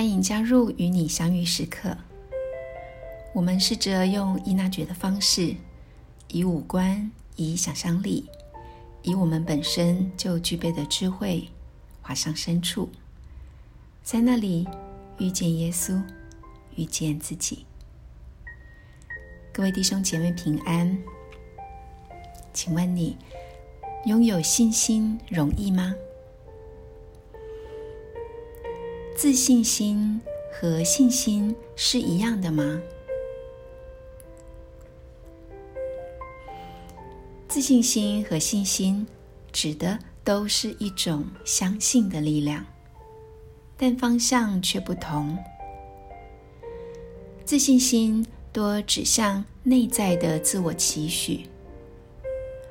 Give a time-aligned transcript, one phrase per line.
[0.00, 1.94] 欢迎加入与你相遇时刻。
[3.34, 5.54] 我们试着用伊娜觉的方式，
[6.28, 8.24] 以五官，以想象力，
[9.02, 11.50] 以我们本身就具备的智慧，
[12.00, 12.88] 滑向深处，
[14.02, 14.66] 在那里
[15.18, 16.02] 遇见耶稣，
[16.76, 17.66] 遇见自己。
[19.52, 20.96] 各位弟兄姐妹平安。
[22.54, 23.18] 请问你
[24.06, 25.94] 拥有信心容易吗？
[29.22, 30.18] 自信心
[30.50, 32.80] 和信心是一样的吗？
[37.46, 39.06] 自信心和信心
[39.52, 42.64] 指的都是一种相信的力量，
[43.76, 45.36] 但方向却不同。
[47.44, 51.44] 自信心多指向内在的自我期许。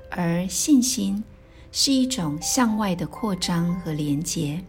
[0.10, 1.24] 而信心
[1.72, 4.60] 是一种向外的扩张和连接，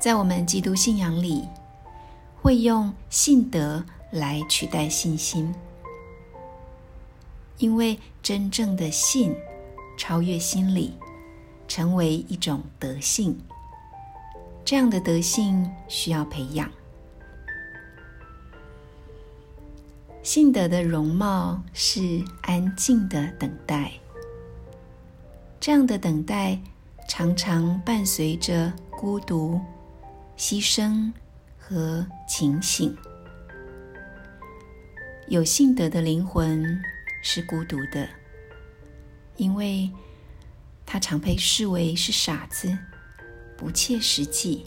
[0.00, 1.46] 在我们基督信仰里，
[2.40, 5.54] 会用信德来取代信心，
[7.58, 9.36] 因为真正的信
[9.98, 10.94] 超越心理，
[11.68, 13.38] 成为一种德性。
[14.64, 16.70] 这样的德性需要培养。
[20.22, 23.92] 信德的容貌是安静的等待，
[25.60, 26.58] 这样的等待
[27.06, 29.60] 常常伴随着孤独、
[30.40, 31.12] 牺牲
[31.58, 32.96] 和警醒。
[35.28, 36.80] 有信德的灵魂
[37.22, 38.08] 是孤独的，
[39.36, 39.90] 因为
[40.86, 42.74] 他常被视为是傻子，
[43.54, 44.64] 不切实际。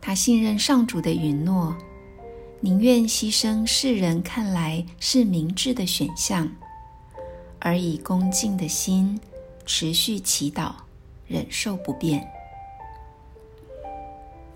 [0.00, 1.76] 他信任上主的允诺。
[2.60, 6.50] 宁愿牺牲世人看来是明智的选项，
[7.60, 9.20] 而以恭敬的心
[9.66, 10.74] 持续祈祷，
[11.26, 12.26] 忍受不便。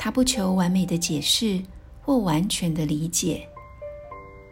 [0.05, 1.63] 他不求完美的解释
[2.01, 3.49] 或完全的理解，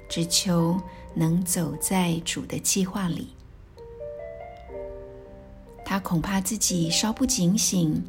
[0.09, 0.81] 只求
[1.13, 3.31] 能走在主的计划里。
[5.85, 8.01] 他恐怕自己稍不警醒，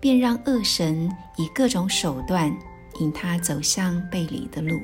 [0.00, 2.50] 便让恶神以各种手段。
[2.98, 4.80] 引他走向背离的路。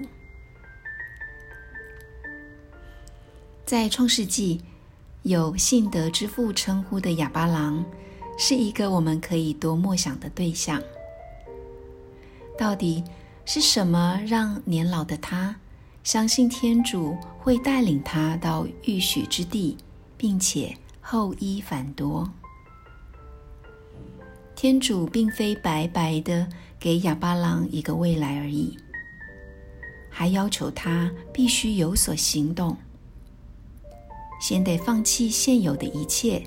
[3.65, 4.61] 在创世纪，
[5.23, 7.83] 有信德之父称呼的哑巴郎，
[8.37, 10.83] 是一个我们可以多默想的对象。
[12.63, 13.03] 到底
[13.45, 15.57] 是什么让年老的他
[16.05, 19.77] 相信天主会带领他到预许之地，
[20.17, 22.31] 并且后衣繁多？
[24.55, 26.47] 天主并非白白的。
[26.79, 28.77] 给哑巴郎一个未来而已，
[30.09, 32.77] 还要求他必须有所行动，
[34.41, 36.43] 先得放弃现有的一切，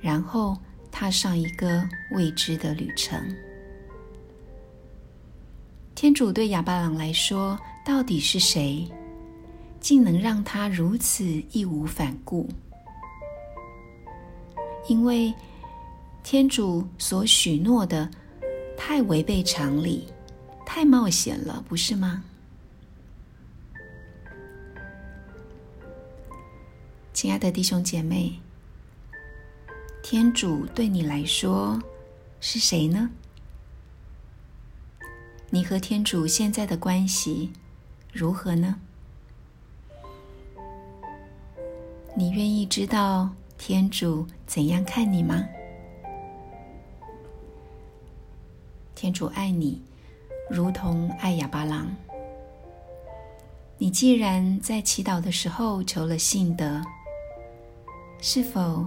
[0.00, 0.56] 然后
[0.90, 1.82] 踏上一个
[2.12, 3.20] 未知的旅程。
[6.02, 8.90] 天主对哑巴郎来说，到底是谁，
[9.78, 12.48] 竟能让他如此义无反顾？
[14.88, 15.32] 因为
[16.24, 18.10] 天主所许诺的。
[18.76, 20.08] 太违背常理，
[20.66, 22.24] 太冒险了，不是吗？
[27.12, 28.32] 亲爱的弟兄姐妹，
[30.02, 31.80] 天主对你来说
[32.40, 33.08] 是谁呢？
[35.54, 37.52] 你和天主现在的关系
[38.10, 38.76] 如何呢？
[42.16, 45.46] 你愿意知道天主怎样看你吗？
[48.94, 49.82] 天主爱你，
[50.48, 51.94] 如同爱哑巴郎。
[53.76, 56.82] 你既然在祈祷的时候求了信德，
[58.22, 58.86] 是否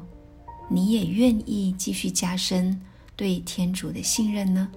[0.67, 2.81] 你也愿意继续加深
[3.15, 4.71] 对天主的信任呢？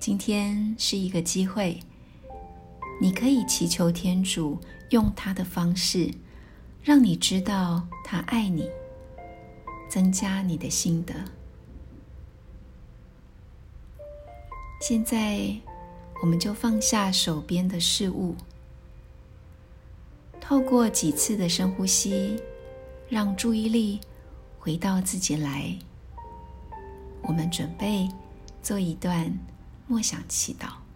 [0.00, 1.80] 今天是一个机会，
[3.00, 4.58] 你可以祈求天主
[4.90, 6.10] 用他的方式，
[6.82, 8.70] 让你知道他爱你，
[9.88, 11.14] 增加你的心德。
[14.80, 15.54] 现在，
[16.22, 18.36] 我们就放下手边的事物，
[20.40, 22.40] 透过几次的深呼吸，
[23.08, 24.00] 让注意力
[24.60, 25.76] 回到自己来。
[27.22, 28.08] 我们准备
[28.62, 29.30] 做一段
[29.88, 30.88] 莫想祈祷。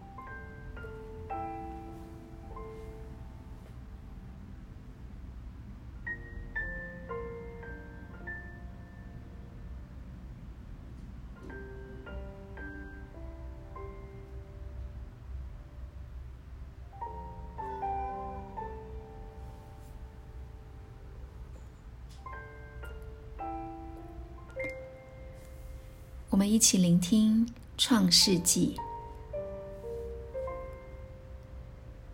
[26.29, 27.47] 我们一起聆听
[27.77, 28.77] 创世纪》。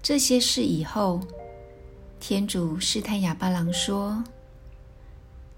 [0.02, 1.20] 这些事以后，
[2.18, 4.24] 天主试探哑巴郎说：“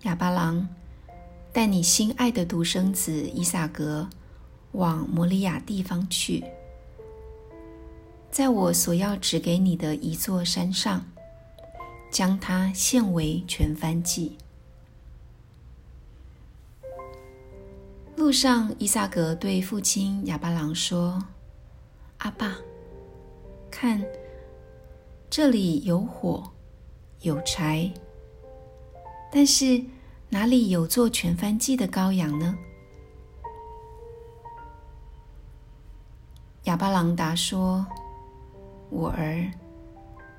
[0.02, 0.66] 哑巴郎，
[1.52, 4.08] 带你心爱的独生子伊萨格
[4.72, 6.44] 往摩利亚地方去，
[8.30, 11.04] 在我所要指给你的一座山上，
[12.10, 14.36] 将它献为全燔祭。”
[18.30, 21.20] 路上，伊萨格对父亲亚巴郎说
[22.18, 22.56] ：“阿爸，
[23.72, 24.00] 看，
[25.28, 26.48] 这里有火，
[27.22, 27.92] 有柴，
[29.32, 29.82] 但是
[30.28, 32.56] 哪里有做全燔祭的羔羊呢？”
[36.66, 37.84] 亚巴郎答说
[38.90, 39.50] ：“我儿，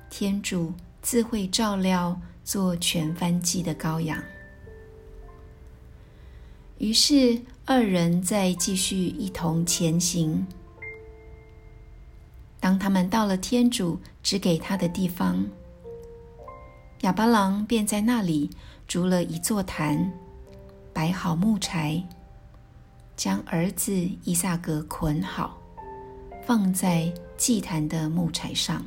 [0.08, 0.72] 天主
[1.02, 4.18] 自会照料做全燔祭的羔羊。”
[6.82, 10.44] 于是，二人再继续一同前行。
[12.58, 15.46] 当他们到了天主指给他的地方，
[17.02, 18.50] 亚巴郎便在那里
[18.88, 20.12] 筑了一座坛，
[20.92, 22.02] 摆好木柴，
[23.14, 23.94] 将儿子
[24.24, 25.56] 伊萨格捆好，
[26.44, 28.84] 放在祭坛的木柴上。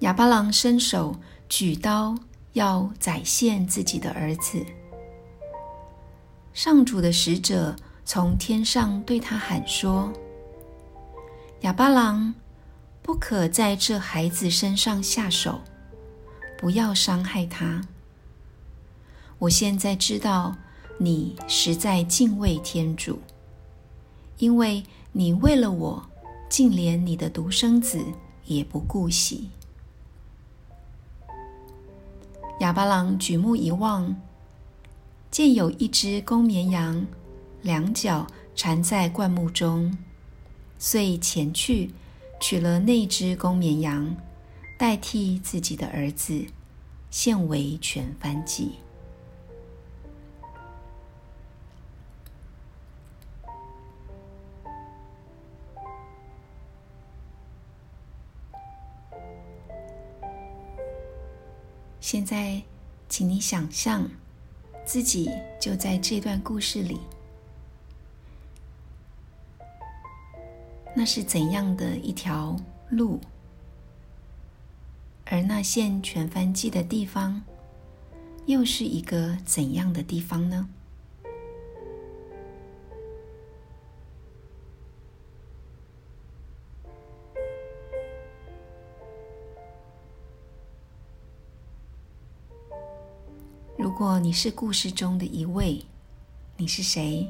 [0.00, 1.16] 亚巴郎伸手
[1.48, 2.14] 举刀
[2.52, 4.62] 要宰献自己的儿子。
[6.62, 7.74] 上主的使者
[8.04, 10.12] 从天上对他喊说
[11.64, 12.34] ：“哑巴郎，
[13.00, 15.62] 不可在这孩子身上下手，
[16.58, 17.80] 不要伤害他。
[19.38, 20.54] 我现在知道
[20.98, 23.18] 你实在敬畏天主，
[24.36, 26.10] 因为你为了我，
[26.50, 28.04] 竟连你的独生子
[28.44, 29.48] 也不顾惜。”
[32.60, 34.14] 哑巴郎举目一望。
[35.30, 37.06] 见有一只公绵羊，
[37.62, 39.96] 两脚缠在灌木中，
[40.76, 41.92] 遂前去
[42.40, 44.16] 取了那只公绵羊，
[44.76, 46.44] 代替自己的儿子，
[47.10, 48.72] 献为全番祭。
[62.00, 62.60] 现在，
[63.08, 64.10] 请你想象。
[64.92, 66.98] 自己就在这段故事里，
[70.96, 72.56] 那是怎样的一条
[72.88, 73.20] 路？
[75.26, 77.40] 而那线全翻记的地方，
[78.46, 80.68] 又是一个怎样的地方呢？
[94.00, 95.84] 如果你是故事中的一位，
[96.56, 97.28] 你是谁？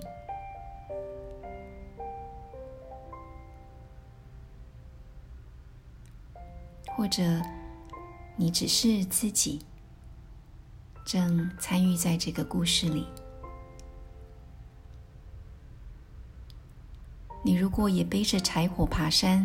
[6.86, 7.42] 或者
[8.36, 9.58] 你只是自己，
[11.04, 13.04] 正参与在这个故事里？
[17.42, 19.44] 你如果也背着柴火爬山，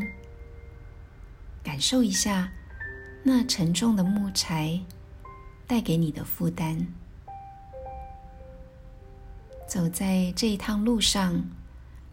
[1.63, 2.51] 感受一下
[3.23, 4.79] 那沉重的木柴。
[5.67, 6.85] 带给你的负担，
[9.75, 11.43] 走在这一趟路上，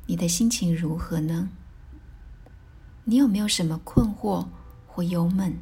[0.06, 1.48] 你的心情如何呢？
[3.04, 4.48] 你有没有什么困惑
[4.84, 5.56] 或忧闷？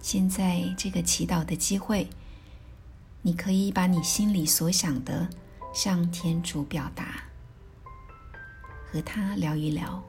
[0.00, 2.08] 现在这个祈祷的机会，
[3.20, 5.28] 你可以把你心里所想的
[5.74, 7.24] 向天主表达，
[8.90, 10.02] 和他聊一聊。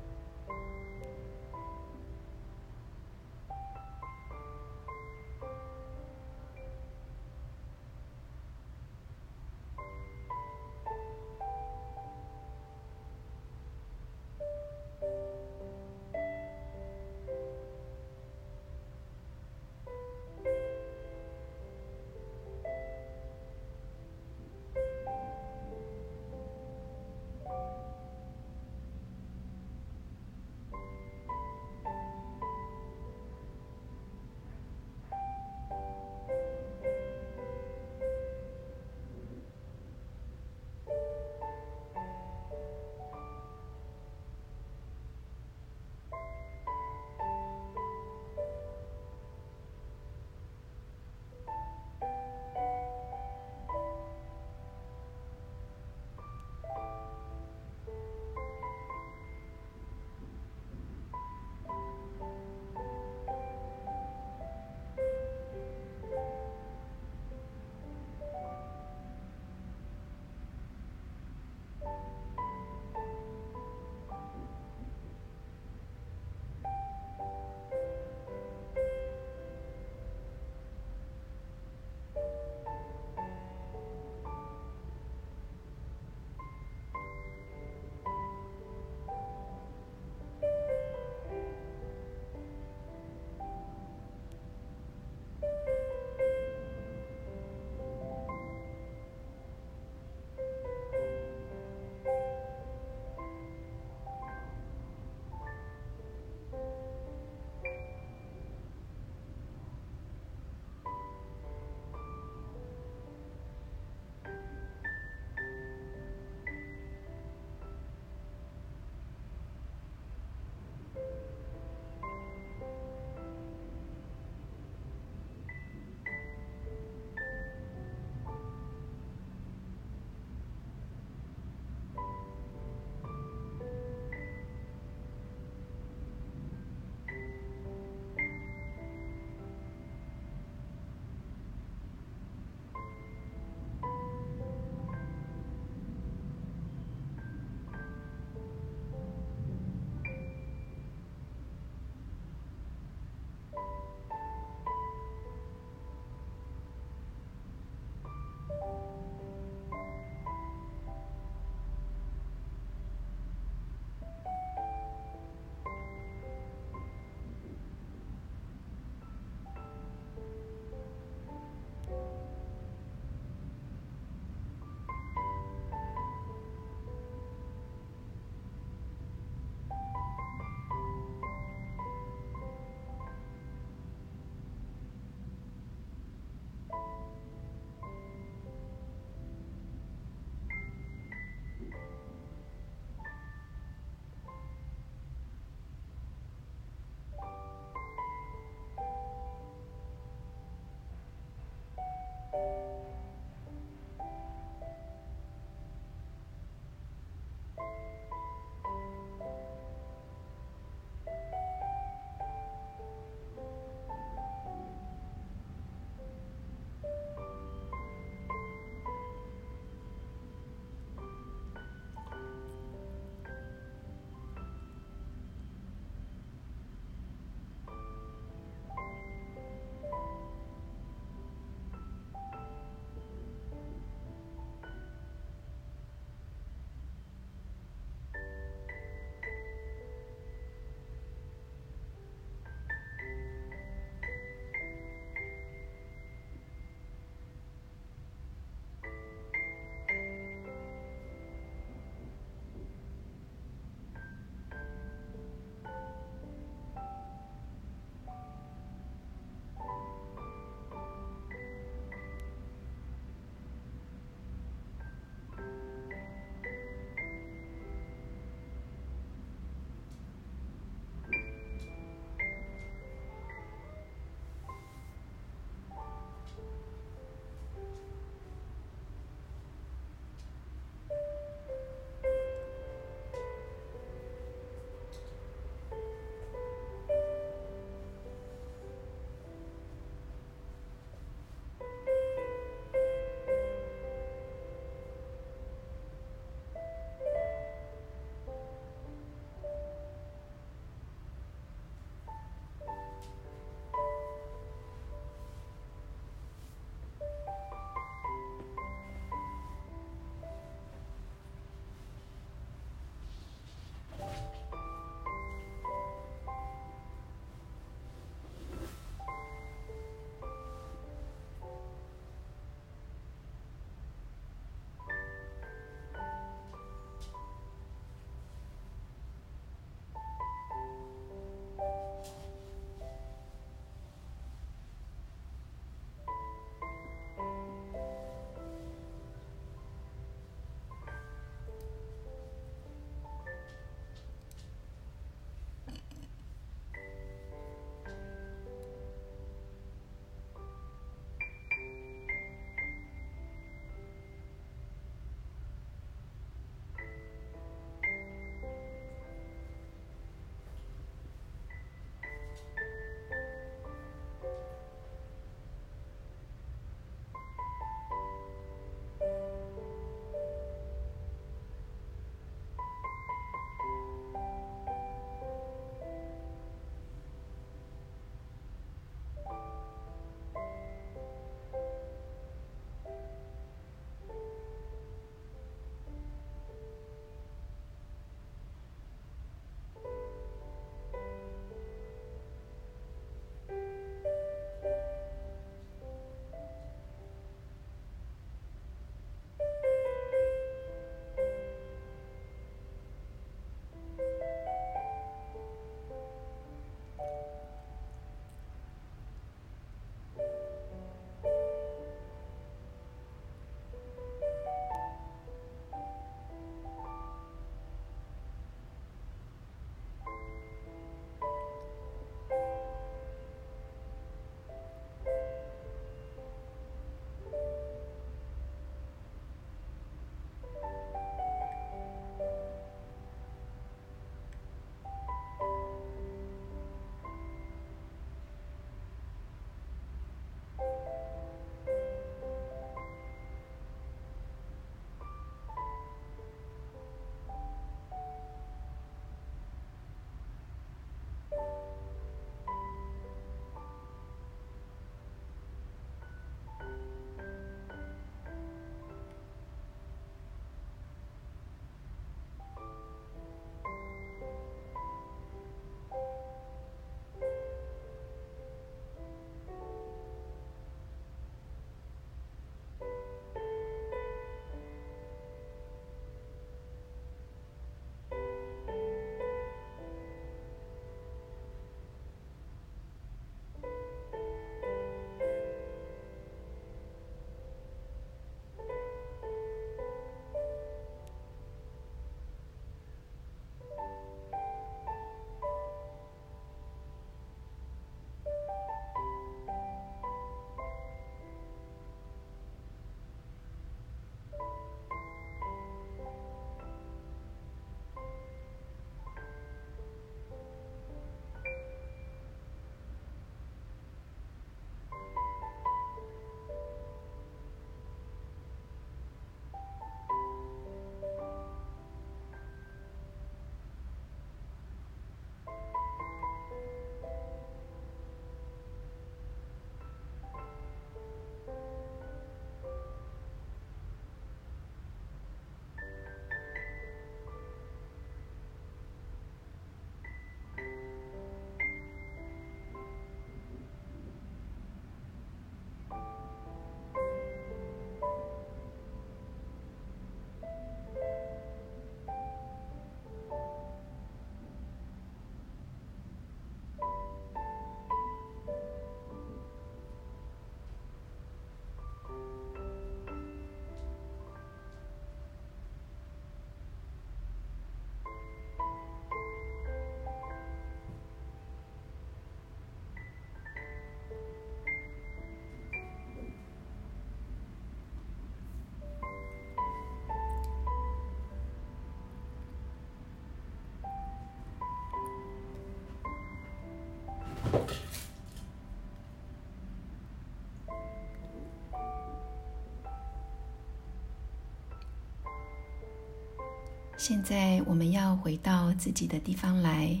[596.96, 600.00] 现在我们要回到自己的地方来，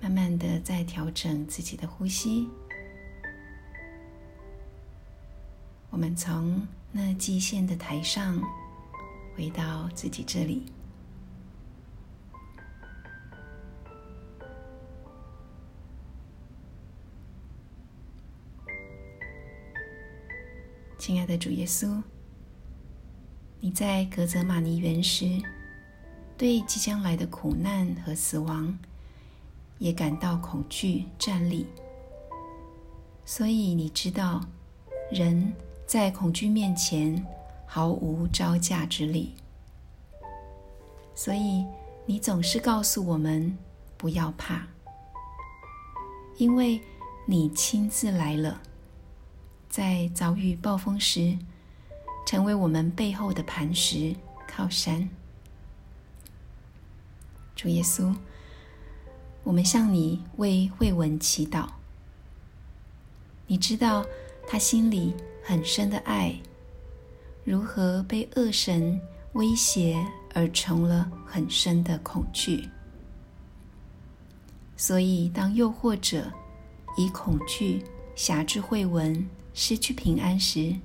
[0.00, 2.48] 慢慢的在调整自己的呼吸。
[5.90, 8.42] 我们从那季线的台上
[9.36, 10.66] 回到自己这里。
[21.08, 22.02] 亲爱的主耶稣，
[23.60, 25.40] 你在格泽玛尼园时，
[26.36, 28.78] 对即将来的苦难和死亡
[29.78, 31.64] 也感到恐惧、战栗，
[33.24, 34.44] 所以你知道，
[35.10, 35.50] 人
[35.86, 37.24] 在恐惧面前
[37.64, 39.32] 毫无招架之力，
[41.14, 41.64] 所以
[42.04, 43.56] 你总是告诉我们
[43.96, 44.66] 不要怕，
[46.36, 46.78] 因为
[47.24, 48.60] 你亲自来了。
[49.68, 51.36] 在遭遇暴风时，
[52.26, 55.08] 成为我们背后的磐石靠山。
[57.54, 58.14] 主耶稣，
[59.44, 61.68] 我们向你为慧文祈祷。
[63.46, 64.04] 你知道
[64.46, 66.34] 他心里很深的爱，
[67.44, 69.00] 如何被恶神
[69.32, 70.02] 威胁
[70.34, 72.68] 而成了很深的恐惧。
[74.76, 76.32] 所以，当诱惑者
[76.96, 77.84] 以恐惧
[78.16, 79.28] 辖制慧文。
[79.60, 80.76] 失去平安时，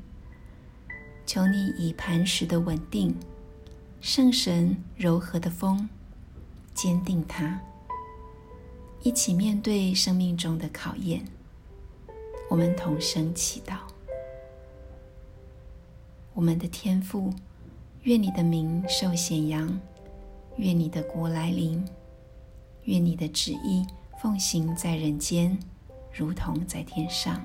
[1.27, 3.15] 求你以磐石的稳定、
[4.01, 5.87] 圣神柔和的风，
[6.73, 7.61] 坚定他，
[9.03, 11.23] 一起面对生命中的考验。
[12.49, 13.75] 我们同声祈祷：
[16.33, 17.31] 我们的天父，
[18.01, 19.79] 愿你的名受显扬，
[20.57, 21.85] 愿你的国来临，
[22.85, 23.85] 愿你的旨意
[24.19, 25.55] 奉行在人间，
[26.11, 27.39] 如同在天上。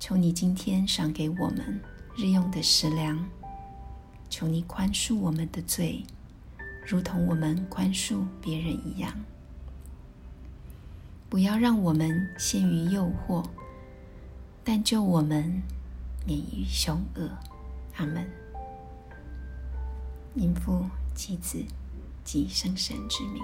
[0.00, 1.78] 求你今天赏给我们
[2.16, 3.22] 日用的食粮，
[4.30, 6.02] 求你宽恕我们的罪，
[6.86, 9.12] 如同我们宽恕别人一样。
[11.28, 13.46] 不要让我们陷于诱惑，
[14.64, 15.62] 但救我们
[16.26, 17.30] 免于凶恶。
[17.96, 18.26] 阿门。
[20.34, 21.62] 因父及子
[22.24, 23.42] 及圣神之名。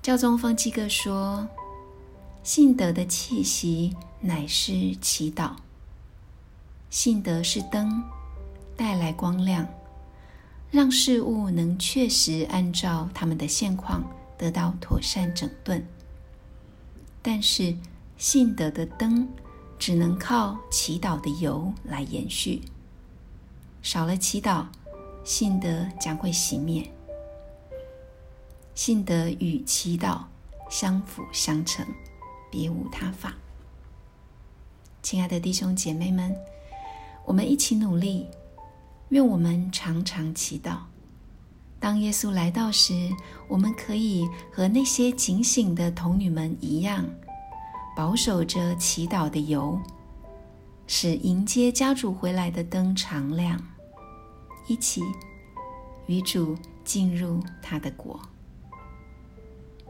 [0.00, 1.46] 教宗方济各说。
[2.42, 5.52] 信德的气息乃是祈祷。
[6.90, 8.02] 信德是灯，
[8.76, 9.66] 带来光亮，
[10.70, 14.04] 让事物能确实按照他们的现况
[14.36, 15.86] 得到妥善整顿。
[17.22, 17.76] 但是，
[18.18, 19.28] 信德的灯
[19.78, 22.62] 只能靠祈祷的油来延续。
[23.82, 24.66] 少了祈祷，
[25.22, 26.92] 信德将会熄灭。
[28.74, 30.22] 信德与祈祷
[30.68, 31.86] 相辅相成。
[32.52, 33.34] 别无他法，
[35.02, 36.36] 亲爱的弟兄姐妹们，
[37.24, 38.26] 我们一起努力，
[39.08, 40.76] 愿我们常常祈祷。
[41.80, 43.10] 当耶稣来到时，
[43.48, 47.06] 我们可以和那些警醒的童女们一样，
[47.96, 49.80] 保守着祈祷的油，
[50.86, 53.58] 使迎接家主回来的灯常亮，
[54.68, 55.02] 一起
[56.06, 58.20] 与主进入他的国。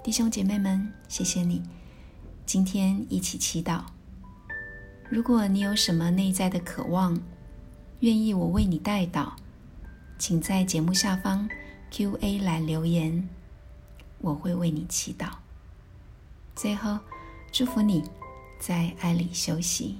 [0.04, 1.60] 弟兄姐妹们，谢谢你。
[2.44, 3.82] 今天一起祈祷。
[5.08, 7.18] 如果你有什么内在的渴望，
[8.00, 9.32] 愿意我为你代祷，
[10.18, 11.48] 请在节目下方
[11.90, 13.28] Q&A 栏留言，
[14.18, 15.28] 我会为你祈祷。
[16.54, 16.98] 最后，
[17.50, 18.02] 祝福你
[18.58, 19.96] 在爱里休息。